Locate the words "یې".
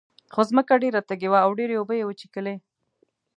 1.99-2.07